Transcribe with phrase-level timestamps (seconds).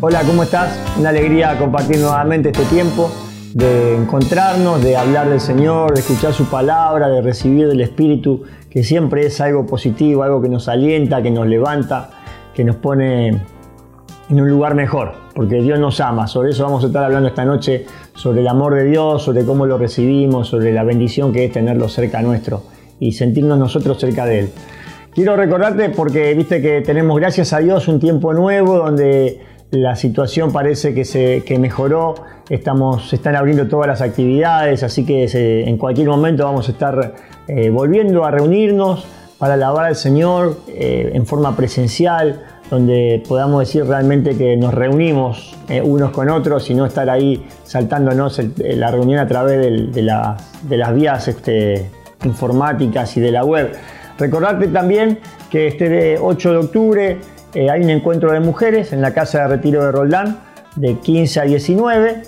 [0.00, 0.78] Hola, ¿cómo estás?
[0.96, 3.10] Una alegría compartir nuevamente este tiempo
[3.52, 8.84] de encontrarnos, de hablar del Señor, de escuchar su palabra, de recibir del Espíritu, que
[8.84, 12.10] siempre es algo positivo, algo que nos alienta, que nos levanta,
[12.54, 13.42] que nos pone
[14.30, 16.28] en un lugar mejor, porque Dios nos ama.
[16.28, 19.66] Sobre eso vamos a estar hablando esta noche, sobre el amor de Dios, sobre cómo
[19.66, 22.62] lo recibimos, sobre la bendición que es tenerlo cerca nuestro
[23.00, 24.50] y sentirnos nosotros cerca de Él.
[25.12, 30.52] Quiero recordarte porque viste que tenemos, gracias a Dios, un tiempo nuevo donde la situación
[30.52, 32.14] parece que, se, mejoró,
[32.48, 35.26] Estamos, se están abriendo todas las actividades, así que
[35.68, 37.14] en cualquier momento vamos a estar
[37.46, 39.04] eh, volviendo a reunirnos
[39.36, 45.54] para alabar al Señor eh, en forma presencial, donde podamos decir realmente que nos reunimos
[45.68, 50.94] eh, unos con otros y no estar ahí saltándonos la reunión a través de, las
[50.94, 51.90] vías este,
[52.24, 53.72] informáticas y de la web.
[54.18, 55.18] Recordarte también
[55.50, 57.18] que este 8 de octubre
[57.54, 60.38] eh, hay un encuentro de mujeres en la casa de retiro de Roldán
[60.76, 62.22] de 15 a 19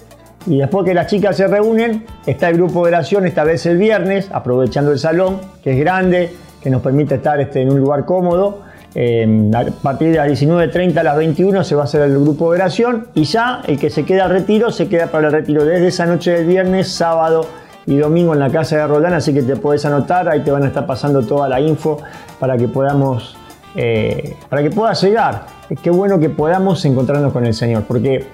[0.47, 3.77] y después que las chicas se reúnen está el grupo de oración esta vez el
[3.77, 8.05] viernes aprovechando el salón que es grande que nos permite estar este, en un lugar
[8.05, 8.63] cómodo.
[8.95, 12.51] Eh, a partir de las 19.30 a las 21 se va a hacer el grupo
[12.51, 15.65] de oración y ya el que se queda al retiro se queda para el retiro
[15.65, 17.47] desde esa noche del viernes, sábado
[17.87, 20.65] y domingo en la casa de Roldán, así que te puedes anotar, ahí te van
[20.65, 21.99] a estar pasando toda la info
[22.41, 23.37] para que podamos
[23.75, 25.47] eh, para que puedas llegar.
[25.83, 28.27] Qué bueno que podamos encontrarnos con el Señor, porque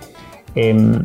[0.55, 1.03] em,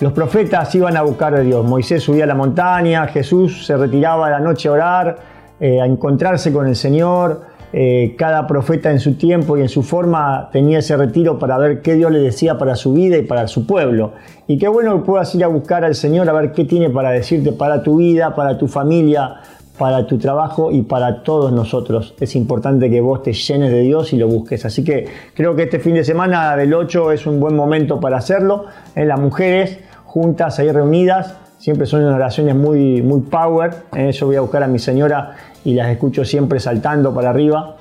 [0.00, 1.64] los profetas iban a buscar a Dios.
[1.64, 5.18] Moisés subía a la montaña, Jesús se retiraba a la noche a orar,
[5.60, 7.52] eh, a encontrarse con el Señor.
[7.74, 11.80] Eh, cada profeta en su tiempo y en su forma tenía ese retiro para ver
[11.80, 14.12] qué Dios le decía para su vida y para su pueblo.
[14.46, 17.10] Y qué bueno que puedas ir a buscar al Señor a ver qué tiene para
[17.10, 19.36] decirte para tu vida, para tu familia,
[19.78, 22.14] para tu trabajo y para todos nosotros.
[22.20, 24.64] Es importante que vos te llenes de Dios y lo busques.
[24.64, 28.18] Así que creo que este fin de semana del 8 es un buen momento para
[28.18, 28.66] hacerlo.
[28.94, 33.84] En las mujeres juntas ahí reunidas, siempre son oraciones muy, muy power.
[33.96, 34.12] ¿eh?
[34.12, 37.76] Yo voy a buscar a mi señora y las escucho siempre saltando para arriba.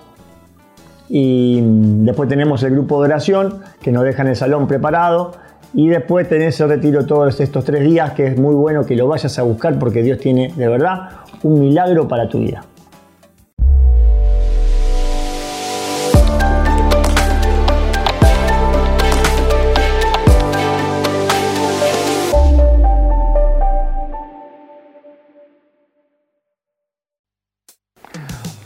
[1.09, 5.33] Y después tenemos el grupo de oración que nos deja en el salón preparado.
[5.73, 9.07] Y después tenés el retiro todos estos tres días, que es muy bueno que lo
[9.07, 11.11] vayas a buscar porque Dios tiene de verdad
[11.43, 12.65] un milagro para tu vida.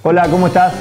[0.02, 0.74] Hola, ¿cómo estás?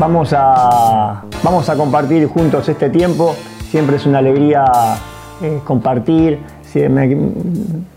[0.00, 3.36] Vamos a, vamos a compartir juntos este tiempo.
[3.70, 4.64] Siempre es una alegría
[5.42, 6.38] eh, compartir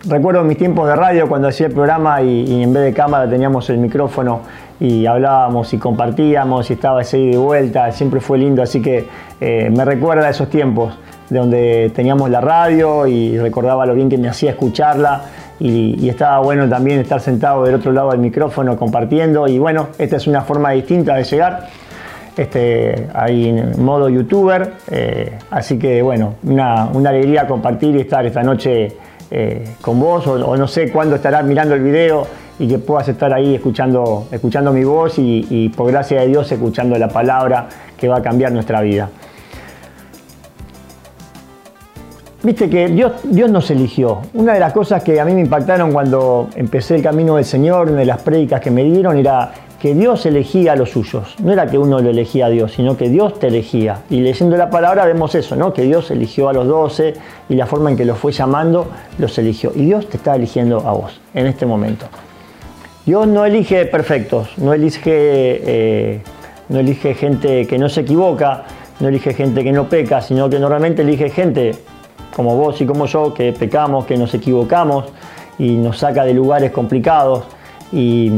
[0.05, 3.69] recuerdo mis tiempos de radio cuando hacía el programa y, en vez de cámara teníamos
[3.69, 4.41] el micrófono
[4.79, 9.07] y hablábamos y compartíamos y estaba ese y vuelta, siempre fue lindo, así que
[9.39, 10.97] eh, me recuerda a esos tiempos
[11.29, 15.21] donde teníamos la radio y recordaba lo bien que me hacía escucharla
[15.59, 20.17] y, estaba bueno también estar sentado del otro lado del micrófono compartiendo y bueno, esta
[20.17, 21.67] es una forma distinta de llegar
[22.37, 24.73] este, ahí en modo youtuber.
[24.89, 28.93] Eh, así que bueno, una, alegría compartir y estar esta noche
[29.29, 32.25] eh, con vos, o, no sé cuándo estarás mirando el video
[32.59, 36.97] y que puedas estar ahí escuchando, escuchando mi voz y, por gracia de Dios escuchando
[36.97, 37.67] la palabra
[37.97, 39.09] que va a cambiar nuestra vida.
[42.43, 44.19] Viste que Dios, Dios nos eligió.
[44.33, 47.89] Una de las cosas que a mí me impactaron cuando empecé el camino del Señor,
[47.89, 49.53] una de las prédicas que me dieron, era
[49.83, 51.35] que Dios elegía a los suyos.
[51.43, 54.03] No era que uno lo elegía a Dios, sino que Dios te elegía.
[54.09, 55.73] Y leyendo la palabra vemos eso, ¿no?
[55.73, 57.15] Que Dios eligió a los doce
[57.49, 58.87] y la forma en que los fue llamando
[59.17, 59.73] los eligió.
[59.75, 62.05] Y Dios te está eligiendo a vos en este momento.
[63.05, 66.21] Dios no elige perfectos, no elige, eh,
[66.69, 68.63] no elige gente que no se equivoca,
[69.01, 71.73] no elige gente que no peca, sino que normalmente elige gente
[72.33, 75.07] como vos y como yo, que pecamos, que nos equivocamos
[75.59, 77.43] y nos saca de lugares complicados.
[77.91, 78.31] Y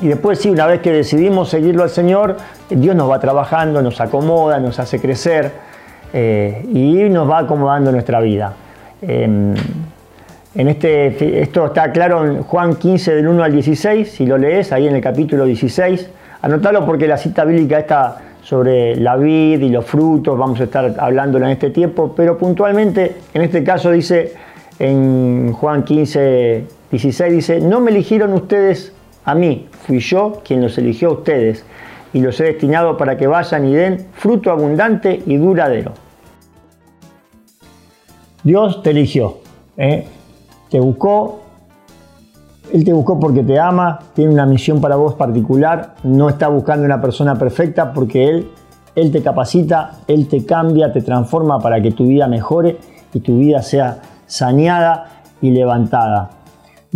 [0.00, 2.36] y después sí, una vez que decidimos seguirlo al Señor,
[2.68, 5.52] Dios nos va trabajando, nos acomoda, nos hace crecer
[6.12, 8.52] eh, y nos va acomodando nuestra vida.
[9.00, 9.54] Em,
[10.54, 14.72] en este, esto está claro en Juan 15 del 1 al 16, si lo lees
[14.72, 16.10] ahí en el capítulo 16.
[16.42, 20.94] Anotalo porque la cita bíblica está sobre la vid y los frutos, vamos a estar
[20.98, 24.34] hablándola en este tiempo, pero puntualmente en este caso dice
[24.78, 28.92] en Juan 15, 16, dice, no me eligieron ustedes
[29.26, 31.64] a mí, fui yo quien los eligió a ustedes
[32.12, 35.92] y los he destinado para que vayan y den fruto abundante y duradero.
[38.44, 39.38] Dios te eligió,
[39.76, 40.06] ¿eh?
[40.70, 41.40] te buscó,
[42.72, 46.84] Él te buscó porque te ama, tiene una misión para vos particular, no está buscando
[46.84, 48.48] una persona perfecta porque Él
[48.94, 52.78] Él te capacita, Él te cambia, te transforma para que tu vida mejore
[53.12, 56.35] y tu vida sea saneada y levantada.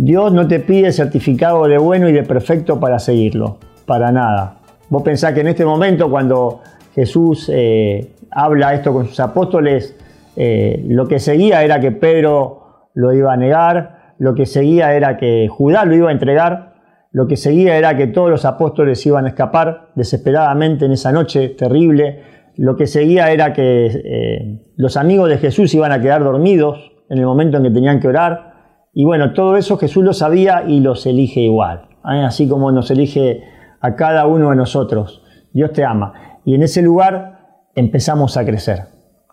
[0.03, 4.55] Dios no te pide certificado de bueno y de perfecto para seguirlo, para nada.
[4.89, 6.61] Vos pensás que en este momento cuando
[6.95, 9.95] Jesús eh, habla esto con sus apóstoles,
[10.35, 15.17] eh, lo que seguía era que Pedro lo iba a negar, lo que seguía era
[15.17, 16.73] que Judá lo iba a entregar,
[17.11, 21.49] lo que seguía era que todos los apóstoles iban a escapar desesperadamente en esa noche
[21.49, 22.23] terrible,
[22.57, 27.19] lo que seguía era que eh, los amigos de Jesús iban a quedar dormidos en
[27.19, 28.50] el momento en que tenían que orar,
[28.93, 32.23] y bueno, todo eso Jesús lo sabía y los elige igual, ¿eh?
[32.25, 33.41] así como nos elige
[33.79, 35.23] a cada uno de nosotros.
[35.53, 36.13] Dios te ama.
[36.45, 38.79] Y en ese lugar empezamos a crecer.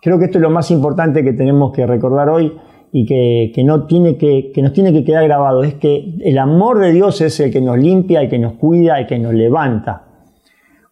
[0.01, 2.53] Creo que esto es lo más importante que tenemos que recordar hoy
[2.91, 5.63] y que, no tiene que, que nos tiene que quedar grabado.
[5.63, 8.99] Es que el amor de Dios es el que nos limpia, el que nos cuida,
[8.99, 10.08] el que nos levanta.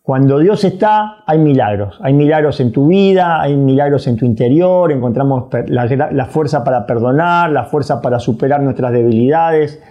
[0.07, 1.99] Cuando Dios está, hay milagros.
[2.01, 7.49] Hay milagros en tu vida, hay milagros en tu interior, encontramos la, fuerza para perdonar,
[7.49, 9.81] la fuerza para superar nuestras debilidades.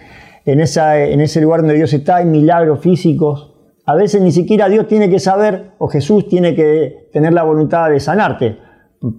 [0.43, 3.53] En, ese lugar donde Dios está hay milagros físicos.
[3.85, 7.87] A veces ni siquiera Dios tiene que saber o Jesús tiene que tener la voluntad
[7.91, 8.57] de sanarte.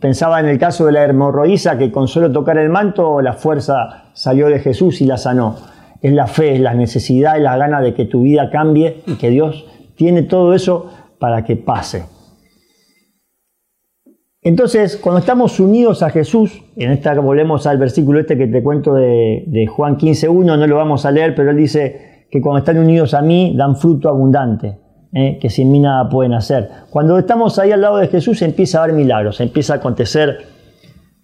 [0.00, 4.10] Pensaba en el caso de la hemorroísa que con solo tocar el manto la fuerza
[4.14, 5.54] salió de Jesús y la sanó.
[6.02, 9.14] Es la fe, es la necesidad y la gana de que tu vida cambie y
[9.14, 9.64] que Dios
[9.98, 12.06] tiene todo eso para que pase.
[14.40, 18.94] Entonces, cuando estamos unidos a Jesús, en esta volvemos al versículo este que te cuento
[18.94, 22.78] de, de Juan 15.1, no lo vamos a leer, pero él dice que cuando están
[22.78, 24.78] unidos a mí dan fruto abundante,
[25.12, 25.38] ¿eh?
[25.40, 26.70] que sin mí nada pueden hacer.
[26.90, 30.38] Cuando estamos ahí al lado de Jesús empieza a haber milagros, empieza a acontecer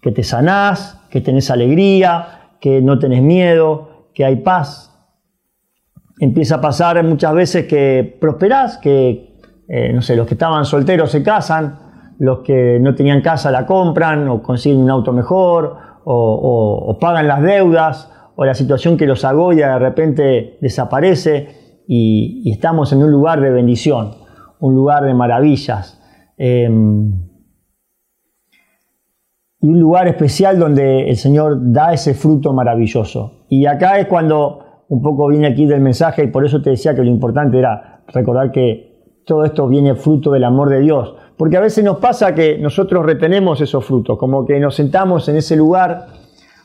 [0.03, 4.94] que te sanás, que tenés alegría, que no tenés miedo, que hay paz,
[6.19, 9.39] empieza a pasar muchas veces que prosperás, que,
[9.69, 11.79] eh, no sé, los que estaban solteros se casan,
[12.19, 17.43] los que no tenían casa la compran o consiguen un auto mejor o, pagan las
[17.43, 23.41] deudas o la situación que los agoya de repente desaparece y, estamos en un lugar
[23.41, 24.13] de bendición,
[24.61, 26.01] un lugar de maravillas.
[26.37, 27.13] Em,
[29.61, 33.47] y un lugar especial donde el Señor da ese fruto maravilloso.
[33.49, 36.95] Y acá es cuando un poco viene aquí del mensaje y por eso te decía
[36.95, 38.95] que lo importante era recordar que
[39.27, 41.15] todo esto viene fruto del amor de Dios.
[41.37, 45.37] Porque a veces nos pasa que nosotros retenemos esos frutos, como que nos sentamos en
[45.37, 46.07] ese lugar,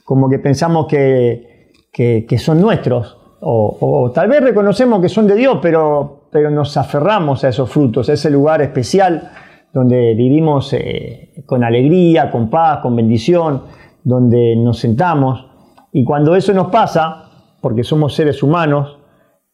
[0.04, 5.60] como que pensamos que, que, son nuestros, o, tal vez reconocemos que son de Dios,
[5.62, 9.32] pero, pero nos aferramos a esos frutos, a ese lugar especial
[9.74, 13.64] donde vivimos eh, con alegría, con paz, con bendición,
[14.04, 15.48] donde nos sentamos.
[15.92, 17.29] Y cuando eso nos pasa,
[17.62, 19.00] porque somos seres humanos,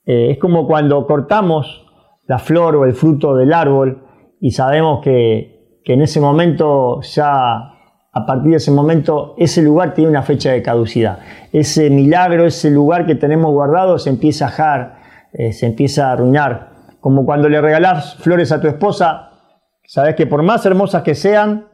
[0.05, 1.85] eh, es como cuando cortamos
[2.27, 4.03] la flor o el fruto del árbol
[4.39, 7.71] y sabemos que, que, en ese momento ya,
[8.11, 11.19] a partir de ese momento, ese lugar tiene una fecha de caducidad.
[11.51, 14.97] Ese milagro, ese lugar que tenemos guardado se empieza a jar,
[15.33, 16.71] eh, se empieza a arruinar.
[16.99, 19.31] Como cuando le regalás flores a tu esposa,
[19.85, 21.67] sabes que por más hermosas que sean,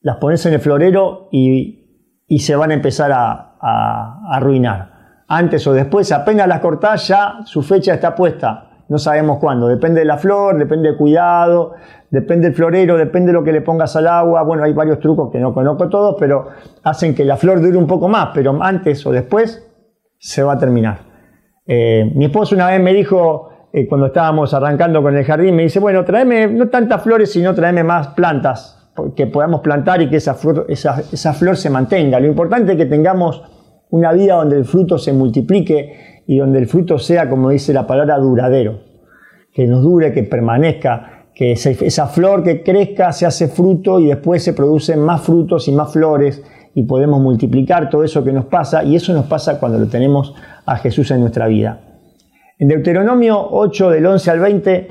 [0.00, 4.97] las pones en el florero y, y se van a empezar a, a arruinar
[5.28, 8.64] antes o después, apenas las cortás ya su fecha está puesta.
[8.88, 11.74] No sabemos cuándo, depende de la flor, depende del cuidado,
[12.10, 14.42] depende del florero, depende de lo que le pongas al agua.
[14.42, 16.48] Bueno, hay varios trucos que no conozco todos, pero
[16.82, 19.62] hacen que la flor dure un poco más, pero antes o después
[20.18, 21.00] se va a terminar.
[21.66, 25.64] Eh, mi esposo una vez me dijo, eh, cuando estábamos arrancando con el jardín, me
[25.64, 30.16] dice, bueno, tráeme no tantas flores, sino tráeme más plantas que podamos plantar y que
[30.16, 32.18] esa flor se mantenga.
[32.18, 33.44] Lo importante es que tengamos
[33.90, 37.86] una vida donde el fruto se multiplique y donde el fruto sea, como dice la
[37.86, 38.80] palabra, duradero,
[39.52, 44.42] que nos dure, que permanezca, que esa flor que crezca se hace fruto y después
[44.42, 46.42] se producen más frutos y más flores
[46.74, 50.34] y podemos multiplicar todo eso que nos pasa y eso nos pasa cuando lo tenemos
[50.66, 51.80] a Jesús en nuestra vida.
[52.58, 54.88] En Deuteronomio 8 del 11 al 20,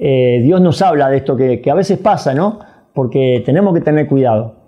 [0.00, 2.58] eh, Dios nos habla de esto que, que a veces pasa, ¿no?
[2.94, 4.59] Porque tenemos que tener cuidado.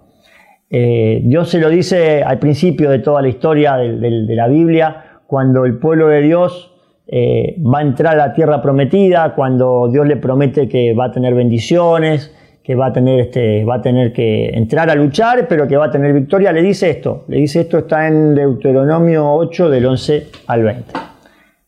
[0.75, 5.67] Eh, Dios se lo dice al principio de toda la historia de, la Biblia, cuando
[5.67, 6.73] el pueblo de Dios
[7.07, 11.13] eh, va a entrar a la tierra prometida, cuando Dios le promete que va a
[11.13, 15.69] tener bendiciones, que va a tener, este, va a tener que entrar a luchar, pero
[15.69, 17.27] que va a tener victoria, le dice esto.
[17.29, 20.85] Le dice esto, está en Deuteronomio 8 del 11 al 20.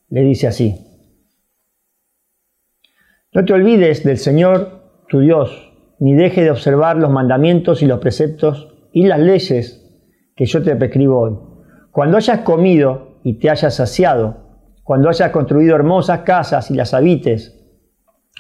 [0.09, 0.77] Le dice así.
[3.35, 7.99] No te olvides del Señor tu Dios, ni dejes de observar los mandamientos y los
[7.99, 9.85] preceptos y las leyes
[10.37, 11.37] que yo te prescribo hoy.
[11.91, 14.37] Cuando hayas comido y te hayas saciado,
[14.85, 17.61] cuando hayas construido hermosas casas y las habites,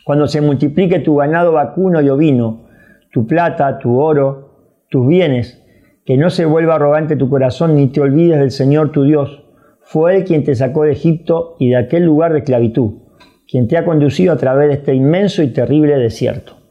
[0.05, 2.67] Cuando se multiplique tu ganado vacuno y ovino,
[3.11, 5.65] tu plata, tu oro, tus bienes,
[6.05, 9.45] que no se vuelva arrogante tu corazón ni te olvides del Señor tu Dios.
[9.81, 12.99] Fue Él quien te sacó de Egipto y de aquel lugar de esclavitud,
[13.49, 16.64] quien te ha conducido a través de este inmenso y terrible desierto.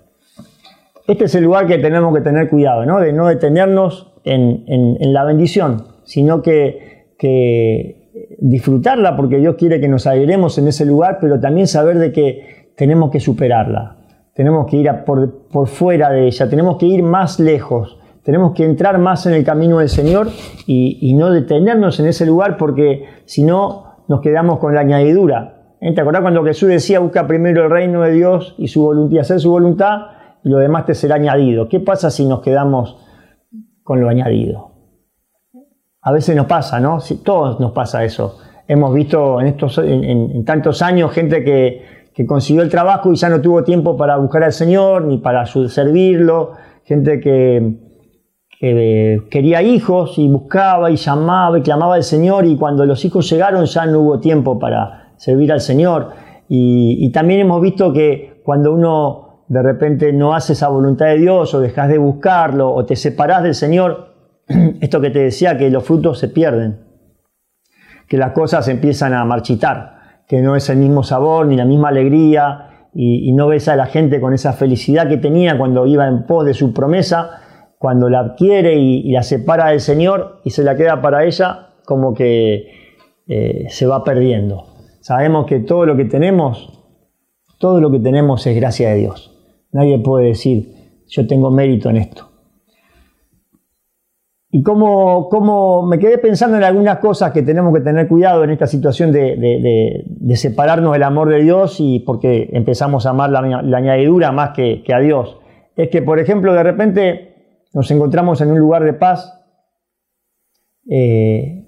[1.07, 3.00] Este es el lugar que tenemos que tener cuidado, ¿no?
[3.00, 4.63] de no detenernos en,
[5.13, 8.03] la bendición, sino que, que,
[8.39, 12.72] disfrutarla porque Dios quiere que nos alegremos en ese lugar, pero también saber de que
[12.75, 13.98] tenemos que superarla,
[14.33, 18.63] tenemos que ir por, por fuera de ella, tenemos que ir más lejos, tenemos que
[18.63, 20.27] entrar más en el camino del Señor
[20.65, 25.75] y, no detenernos en ese lugar porque si no nos quedamos con la añadidura.
[25.81, 25.93] ¿Eh?
[25.93, 29.39] ¿Te acordás cuando Jesús decía busca primero el reino de Dios y su voluntad, hacer
[29.41, 30.12] su voluntad y
[30.43, 31.67] lo demás te será añadido?
[31.69, 32.97] ¿Qué pasa si nos quedamos
[33.83, 34.71] con lo añadido?
[36.01, 37.00] A veces nos pasa, ¿no?
[37.00, 38.39] Si, todos nos pasa eso.
[38.67, 43.29] Hemos visto en, estos, en, tantos años gente que, que consiguió el trabajo y ya
[43.29, 46.51] no tuvo tiempo para buscar al Señor ni para servirlo,
[46.83, 47.81] gente que,
[49.29, 53.65] quería hijos y buscaba y llamaba y clamaba al Señor y cuando los hijos llegaron
[53.65, 56.12] ya no hubo tiempo para servir al Señor.
[56.47, 59.22] Y, también hemos visto que cuando uno
[59.53, 63.43] de repente no hace esa voluntad de Dios o dejas de buscarlo o te separas
[63.43, 64.15] del Señor,
[64.81, 66.79] esto que te decía, que los frutos se pierden,
[68.07, 71.89] que las cosas empiezan a marchitar, que no es el mismo sabor ni la misma
[71.89, 76.07] alegría y, y no ves a la gente con esa felicidad que tenía cuando iba
[76.07, 77.39] en pos de su promesa
[77.83, 82.13] cuando la adquiere y, la separa del Señor y se la queda para ella, como
[82.13, 82.69] que
[83.27, 84.67] eh, se va perdiendo.
[85.01, 86.81] Sabemos que todo lo que tenemos,
[87.60, 89.32] todo lo que tenemos es gracia de Dios.
[89.73, 92.29] Nadie puede decir, yo tengo mérito en esto.
[94.49, 98.67] Y como, me quedé pensando en algunas cosas que tenemos que tener cuidado en esta
[98.67, 104.51] situación de, separarnos del amor de Dios y porque empezamos a amar la, añadidura más
[104.51, 105.39] que, que a Dios.
[105.75, 107.33] Es que, por ejemplo, de repente
[107.73, 109.43] nos encontramos en un lugar de paz
[110.89, 111.65] eh,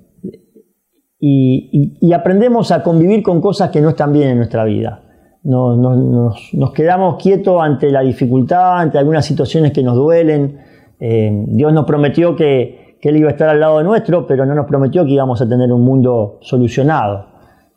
[1.19, 5.04] y, aprendemos a convivir con cosas que no están bien en nuestra vida.
[5.45, 10.59] Nos, quedamos quietos ante la dificultad, ante algunas situaciones que nos duelen.
[10.99, 14.65] Eh, Dios nos prometió que, Él iba a estar al lado nuestro, pero no nos
[14.65, 17.27] prometió que íbamos a tener un mundo solucionado.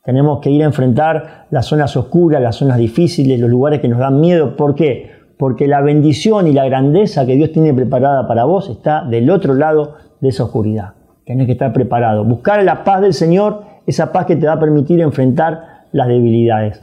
[0.02, 3.98] Tenemos que ir a enfrentar las zonas oscuras, las zonas difíciles, los lugares que nos
[3.98, 4.56] dan miedo.
[4.56, 5.18] ¿Por qué?
[5.38, 9.54] porque la bendición y la grandeza que Dios tiene preparada para vos está del otro
[9.54, 10.94] lado de esa oscuridad.
[11.24, 12.24] Tenés que estar preparado.
[12.24, 16.82] Buscar la paz del Señor, esa paz que te va a permitir enfrentar las debilidades.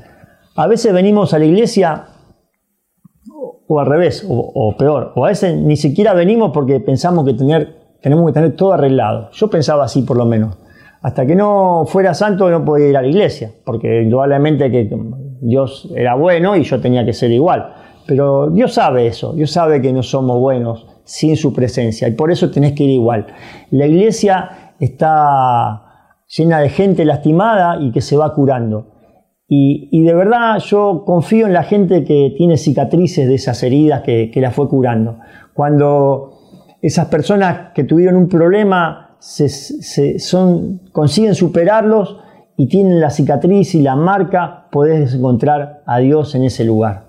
[0.56, 2.06] A veces venimos a la iglesia
[3.68, 7.98] o al revés, o, peor, o a veces ni siquiera venimos porque pensamos que tener,
[8.02, 9.32] tenemos que tener todo arreglado.
[9.32, 10.58] Yo pensaba así por lo menos.
[11.02, 14.90] Hasta que no fuera santo no podía ir a la iglesia, porque indudablemente que
[15.42, 17.74] Dios era bueno y yo tenía que ser igual.
[18.08, 22.32] Pero Dios sabe eso, Dios sabe que no somos buenos sin su presencia y por
[22.32, 23.28] eso tenés que ir igual.
[23.72, 28.95] La iglesia está llena de gente lastimada y que se va curando.
[29.48, 34.32] Y, de verdad yo confío en la gente que tiene cicatrices de esas heridas que,
[34.32, 35.20] que la fue curando.
[35.54, 36.36] Cuando
[36.82, 40.18] esas personas que tuvieron un problema se,
[40.92, 42.20] consiguen superarlos
[42.58, 47.06] y tienen la cicatriz y la marca, podés encontrar a Dios en ese lugar.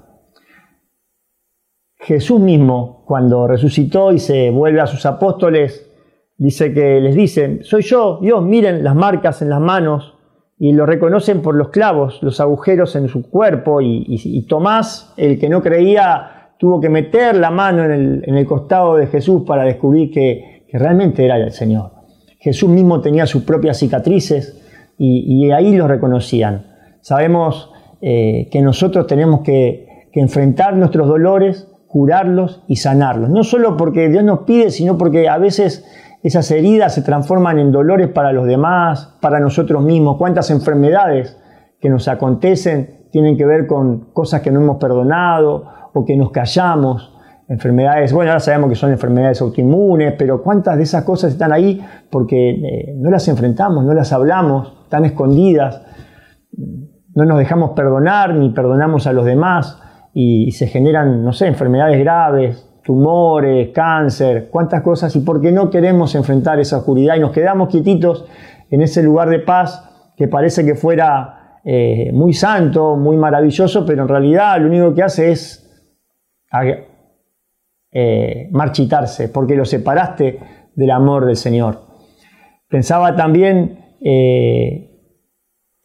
[1.98, 5.90] Jesús mismo, cuando resucitó y se vuelve a sus apóstoles,
[6.36, 10.15] dice que les dice, soy yo, Dios, miren las marcas en las manos
[10.58, 15.48] y lo reconocen por los clavos, los agujeros en su cuerpo y, Tomás, el que
[15.48, 20.56] no creía, tuvo que meter la mano en el, costado de Jesús para descubrir que,
[20.72, 21.92] realmente era el Señor.
[22.38, 24.62] Jesús mismo tenía sus propias cicatrices
[24.98, 26.66] y, ahí lo reconocían.
[27.00, 27.70] Sabemos
[28.00, 33.30] eh, que nosotros tenemos que, que enfrentar nuestros dolores curarlos y sanarlos.
[33.30, 35.86] No solo porque Dios nos pide, sino porque a veces
[36.26, 40.16] esas heridas se transforman en dolores para los demás, para nosotros mismos.
[40.16, 41.40] ¿Cuántas enfermedades
[41.80, 46.32] que nos acontecen tienen que ver con cosas que no hemos perdonado o que nos
[46.32, 47.12] callamos?
[47.48, 51.80] Enfermedades, bueno, ahora sabemos que son enfermedades autoinmunes, pero ¿cuántas de esas cosas están ahí
[52.10, 55.80] porque eh, no las enfrentamos, no las hablamos, están escondidas?
[57.14, 59.80] No nos dejamos perdonar ni perdonamos a los demás
[60.12, 65.68] y, se generan, no sé, enfermedades graves, tumores, cáncer, cuántas cosas, y por qué no
[65.70, 68.24] queremos enfrentar esa oscuridad y nos quedamos quietitos
[68.70, 74.02] en ese lugar de paz que parece que fuera eh, muy santo, muy maravilloso, pero
[74.02, 75.68] en realidad lo único que hace es
[77.90, 80.38] eh, marchitarse, porque lo separaste
[80.76, 81.80] del amor del Señor.
[82.68, 84.85] Pensaba también eh,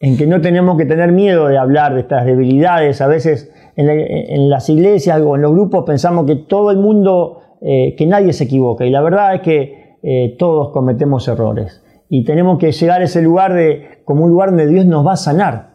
[0.02, 3.00] en que no tenemos que tener miedo de hablar de estas debilidades.
[3.00, 7.94] A veces en, las iglesias o en los grupos pensamos que todo el mundo, eh,
[7.96, 8.84] que nadie se equivoca.
[8.84, 11.84] Y la verdad es que eh, todos cometemos errores.
[12.08, 15.12] Y tenemos que llegar a ese lugar de, como un lugar donde Dios nos va
[15.12, 15.70] a sanar.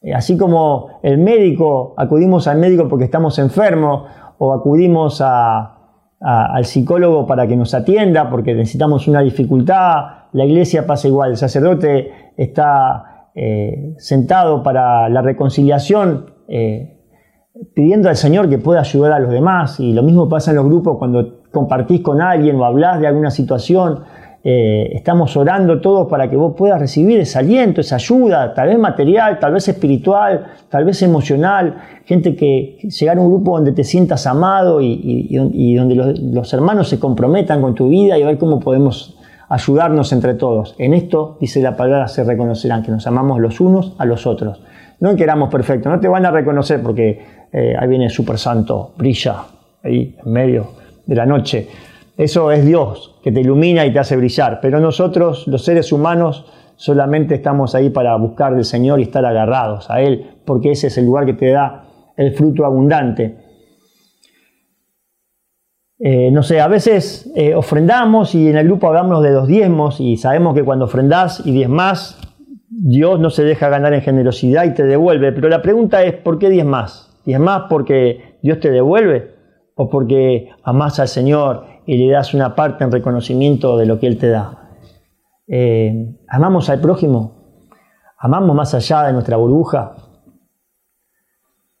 [0.00, 4.04] Eh, así como el médico, acudimos al médico porque estamos enfermos
[4.38, 11.08] o acudimos al psicólogo para que nos atienda porque necesitamos una dificultad, la iglesia pasa
[11.08, 16.98] igual, el sacerdote está eh, sentado para la reconciliación, eh,
[17.74, 19.80] pidiendo al Señor que pueda ayudar a los demás.
[19.80, 23.30] Y lo mismo pasa en los grupos cuando compartís con alguien o hablás de alguna
[23.30, 24.00] situación.
[24.44, 28.78] Eh, estamos orando todos para que vos puedas recibir ese aliento, esa ayuda, tal vez
[28.78, 31.76] material, tal vez espiritual, tal vez emocional.
[32.04, 36.88] Gente que llegar a un grupo donde te sientas amado y, donde los, los hermanos
[36.88, 39.16] se comprometan con tu vida y a ver cómo podemos
[39.52, 40.74] ayudarnos entre todos.
[40.78, 44.62] En esto, dice la palabra, se reconocerán que nos amamos los unos a los otros.
[44.98, 47.20] No que éramos perfectos, no te van a reconocer porque
[47.52, 49.44] eh, ahí viene el Super Santo, brilla
[49.84, 50.68] ahí en medio
[51.04, 51.68] de la noche.
[52.16, 54.58] Eso es Dios que te ilumina y te hace brillar.
[54.62, 59.90] Pero nosotros, los seres humanos, solamente estamos ahí para buscar del Señor y estar agarrados
[59.90, 61.84] a Él, porque ese es el lugar que te da
[62.16, 63.36] el fruto abundante.
[66.04, 70.00] Eh, no sé, a veces eh, ofrendamos y en el grupo hablamos de los diezmos
[70.00, 72.18] y sabemos que cuando ofrendás y diezmás,
[72.68, 75.30] Dios no se deja ganar en generosidad y te devuelve.
[75.30, 77.08] Pero la pregunta es, ¿por qué diezmás?
[77.24, 79.36] ¿Diezmás porque Dios te devuelve?
[79.76, 84.08] ¿O porque amás al Señor y le das una parte en reconocimiento de lo que
[84.08, 84.70] Él te da?
[85.46, 87.68] Eh, ¿Amamos al prójimo?
[88.18, 89.94] ¿Amamos más allá de nuestra burbuja?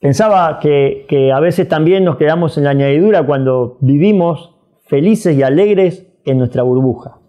[0.02, 4.52] Pensaba que, a veces también nos quedamos en la añadidura cuando vivimos
[4.86, 7.20] felices y alegres en nuestra burbuja.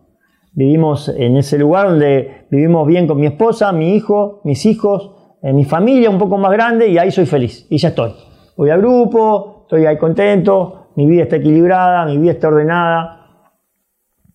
[0.53, 5.11] Vivimos en ese lugar donde vivimos bien con mi esposa, mi hijo, mis hijos,
[5.43, 8.15] en mi familia un poco más grande y ahí soy feliz y ya estoy.
[8.57, 13.27] Voy al grupo, estoy ahí contento, mi vida está equilibrada, mi vida está ordenada.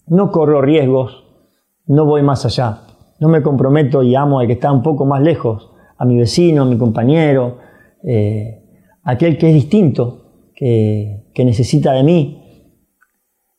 [0.07, 1.25] No corro riesgos,
[1.89, 2.83] no voy más allá.
[3.19, 6.63] No me comprometo y amo al que está un poco más lejos, a mi vecino,
[6.63, 7.67] a mi compañero,
[8.05, 8.65] eh,
[9.03, 12.73] aquel que es distinto, que, necesita de mí.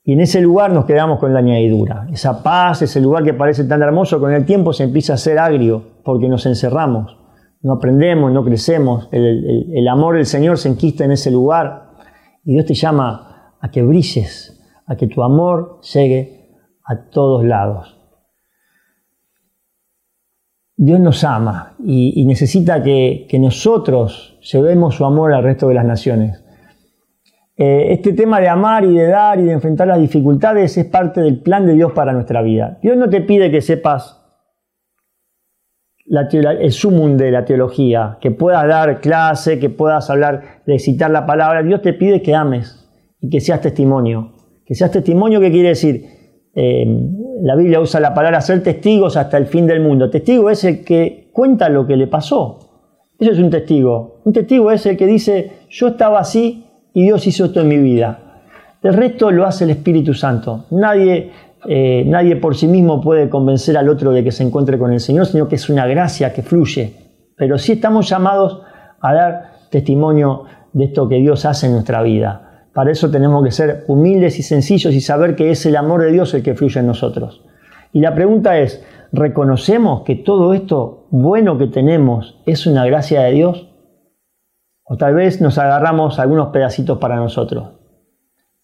[0.03, 2.07] Y en ese lugar nos quedamos con la añadidura.
[2.11, 5.39] Esa paz, ese lugar que parece tan hermoso, con el tiempo se empieza a ser
[5.39, 7.17] agrio porque nos encerramos,
[7.61, 9.07] no aprendemos, no crecemos.
[9.11, 11.91] El, el amor del Señor se enquista en ese lugar
[12.43, 16.49] y Dios te llama a que brilles, a que tu amor llegue
[16.83, 17.98] a todos lados.
[20.81, 26.41] Dios nos ama y, necesita que, nosotros llevemos su amor al resto de las naciones.
[27.57, 31.19] Eh, este tema de amar y de dar y de enfrentar las dificultades es parte
[31.19, 32.79] del plan de Dios para nuestra vida.
[32.81, 34.25] Dios no te pide que sepas
[36.05, 41.25] el sumum de la teología, que puedas dar clase, que puedas hablar, de citar la
[41.25, 41.61] palabra.
[41.61, 42.89] Dios te pide que ames
[43.19, 44.31] y que seas testimonio.
[44.65, 46.18] Que seas testimonio, ¿qué quiere decir?
[46.61, 46.85] Eh,
[47.41, 50.09] la Biblia usa la palabra ser testigos hasta el fin del mundo.
[50.09, 52.59] Testigo es el que cuenta lo que le pasó.
[53.17, 54.19] Eso es un testigo.
[54.25, 57.77] Un testigo es el que dice, yo estaba así y Dios hizo esto en mi
[57.77, 58.41] vida.
[58.83, 60.65] El resto lo hace el Espíritu Santo.
[60.71, 61.31] Nadie,
[61.65, 64.99] eh, nadie por sí mismo puede convencer al otro de que se encuentre con el
[64.99, 66.93] Señor, sino que es una gracia que fluye.
[67.37, 68.61] Pero sí estamos llamados
[68.99, 70.43] a dar testimonio
[70.73, 72.48] de esto que Dios hace en nuestra vida.
[72.73, 76.11] Para eso tenemos que ser humildes y sencillos y saber que es el amor de
[76.11, 77.43] Dios el que fluye en nosotros.
[77.91, 83.31] Y la pregunta es, ¿reconocemos que todo esto bueno que tenemos es una gracia de
[83.31, 83.69] Dios?
[84.83, 87.79] O tal vez nos agarramos algunos pedacitos para nosotros.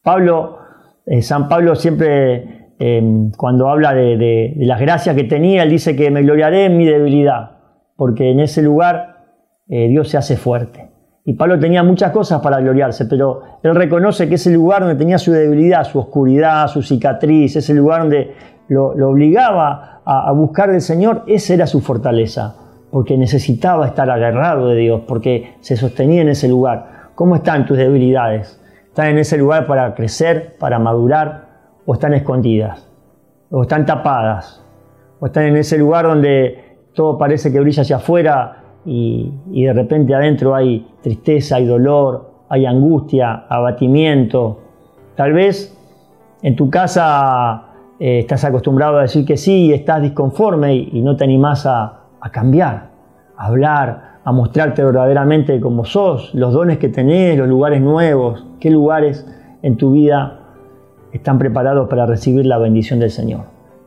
[0.04, 0.60] Pablo,
[1.06, 6.12] eh, San Pablo siempre em, cuando habla de, las gracias que tenía, él dice que
[6.12, 7.58] me gloriaré en mi debilidad,
[7.96, 9.26] porque en ese lugar
[9.68, 10.95] eh, Dios se hace fuerte.
[11.28, 15.18] Y Pablo tenía muchas cosas para gloriarse, pero él reconoce que ese lugar donde tenía
[15.18, 18.36] su debilidad, su oscuridad, su cicatriz, ese lugar donde
[18.68, 22.56] lo, obligaba a, buscar del Señor, esa era su fortaleza,
[22.92, 27.10] porque necesitaba estar agarrado de Dios, porque se sostenía en ese lugar.
[27.16, 28.62] ¿Cómo están tus debilidades?
[28.86, 31.48] ¿Están en ese lugar para crecer, para madurar,
[31.88, 32.88] o están escondidas?
[33.50, 34.64] ¿O están tapadas?
[35.20, 40.14] ¿O están en ese lugar donde todo parece que brilla hacia afuera y, de repente
[40.14, 44.60] adentro hay tristeza, hay dolor, hay angustia, abatimiento.
[45.16, 45.76] Tal vez
[46.42, 47.64] en tu casa
[48.00, 52.02] eh, estás acostumbrado a decir que sí y estás disconforme y, no te animás a,
[52.32, 52.90] cambiar,
[53.38, 58.70] a hablar, a mostrarte verdaderamente como sos, los dones que tenés, los lugares nuevos, qué
[58.72, 59.26] lugares
[59.62, 60.40] en tu vida
[61.12, 63.42] están preparados para recibir la bendición del Señor.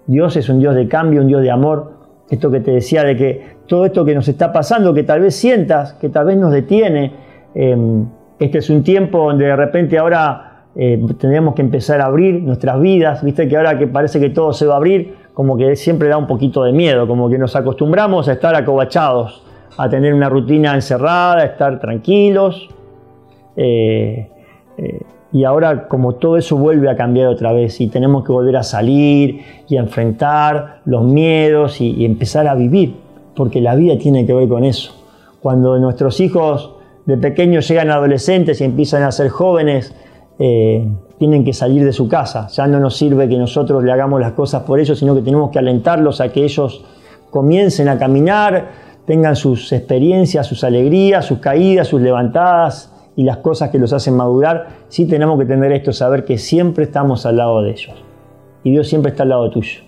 [0.07, 1.98] Dios es un Dios de cambio, un Dios de amor
[2.31, 5.35] Esto que te decía de que todo esto que nos está pasando, que tal vez
[5.35, 7.13] sientas, que tal vez nos detiene,
[7.55, 8.07] em,
[8.39, 12.81] este es un tiempo donde de repente ahora eh, tendremos que empezar a abrir nuestras
[12.81, 16.09] vidas, viste que ahora que parece que todo se va a abrir, como que siempre
[16.09, 19.43] da un poquito de miedo, como que nos acostumbramos a estar acobachados,
[19.77, 22.69] a tener una rutina encerrada, a estar tranquilos.
[23.57, 24.31] Eh,
[24.77, 25.01] eh,
[25.33, 28.63] y ahora como todo eso vuelve a cambiar otra vez y tenemos que volver a
[28.63, 32.97] salir y a enfrentar los miedos y, empezar a vivir,
[33.37, 34.95] porque la vida tiene que ver con eso.
[35.41, 36.73] Cuando nuestros hijos
[37.05, 39.95] de pequeños llegan a adolescentes y empiezan a ser jóvenes,
[40.39, 40.89] eh,
[41.19, 42.49] tienen que salir de su casa.
[42.49, 45.51] Ya no nos sirve que nosotros le hagamos las cosas por ellos, sino que tenemos
[45.51, 46.85] que alentarlos a que ellos
[47.31, 48.71] comiencen a caminar,
[49.05, 54.15] tengan sus experiencias, sus alegrías, sus caídas, sus levantadas, y las cosas que los hacen
[54.15, 57.97] madurar, sí tenemos que tener esto, saber que siempre estamos al lado de ellos.
[58.63, 59.81] Y Dios siempre está al lado tuyo.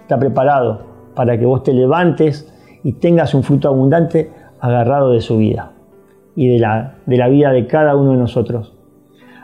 [0.00, 0.80] Está preparado
[1.14, 2.50] para que vos te levantes
[2.82, 5.72] y tengas un fruto abundante agarrado de su vida
[6.34, 8.72] y de la, de la vida de cada uno de nosotros.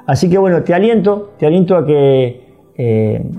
[0.06, 2.46] Así que bueno, te aliento, te aliento a que
[2.78, 3.30] eh,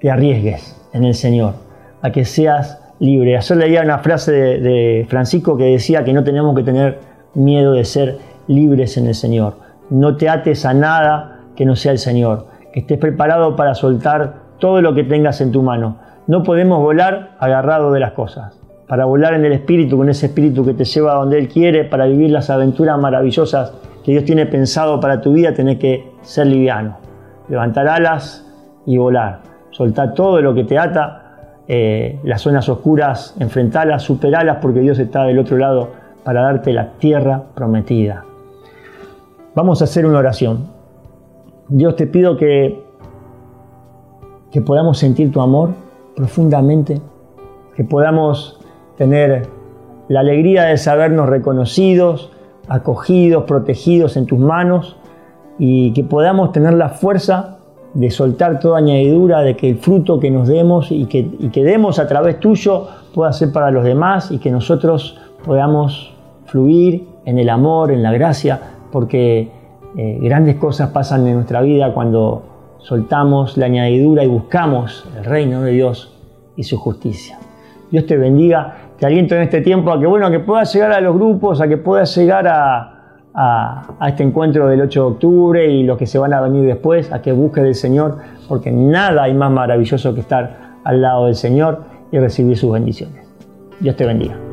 [0.00, 1.52] te arriesgues en el Señor,
[2.00, 3.36] a que seas libre.
[3.36, 7.72] Ayer leía una frase de, de Francisco que decía que no tenemos que tener miedo
[7.72, 9.54] de ser libres en el Señor.
[9.90, 12.46] No te ates a nada que no sea el Señor.
[12.72, 15.96] Que estés preparado para soltar todo lo que tengas en tu mano.
[16.26, 18.58] No podemos volar agarrado de las cosas.
[18.86, 21.84] Para volar en el Espíritu, con ese Espíritu que te lleva a donde Él quiere,
[21.84, 23.72] para vivir las aventuras maravillosas
[24.04, 26.98] que Dios tiene pensado para tu vida, tenés que ser liviano.
[27.48, 28.46] Levantar alas
[28.86, 29.40] y volar.
[29.70, 31.22] Soltar todo lo que te ata,
[31.68, 36.92] eh, las zonas oscuras, enfrentarlas, superalas, porque Dios está del otro lado para darte la
[36.94, 38.24] tierra prometida.
[39.54, 40.68] Vamos a hacer una oración.
[41.68, 42.82] Dios te pido que,
[44.50, 45.70] que podamos sentir tu amor
[46.16, 47.00] profundamente,
[47.74, 48.60] que podamos
[48.96, 49.48] tener
[50.08, 52.30] la alegría de sabernos reconocidos,
[52.68, 54.96] acogidos, protegidos en tus manos
[55.58, 57.58] y que podamos tener la fuerza
[57.94, 61.62] de soltar toda añadidura, de que el fruto que nos demos y que, y que
[61.62, 66.14] demos a través tuyo pueda ser para los demás y que nosotros podamos
[66.46, 69.50] fluir en el amor, en la gracia, porque
[69.96, 72.42] eh, grandes cosas pasan en nuestra vida cuando
[72.78, 76.18] soltamos la añadidura y buscamos el reino de Dios
[76.56, 77.38] y su justicia.
[77.90, 81.00] Dios te bendiga, te aliento en este tiempo a que, bueno, que puedas llegar a
[81.00, 82.92] los grupos, a que puedas llegar a,
[83.34, 87.12] a, este encuentro del 8 de octubre y los que se van a venir después,
[87.12, 91.34] a que busques del Señor, porque nada hay más maravilloso que estar al lado del
[91.34, 93.26] Señor y recibir sus bendiciones.
[93.80, 94.51] Dios te bendiga.